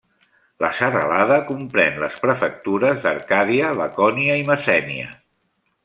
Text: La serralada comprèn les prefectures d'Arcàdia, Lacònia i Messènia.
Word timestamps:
La 0.63 0.69
serralada 0.77 1.37
comprèn 1.51 2.01
les 2.05 2.17
prefectures 2.25 2.99
d'Arcàdia, 3.05 3.71
Lacònia 3.83 4.43
i 4.45 4.49
Messènia. 4.53 5.17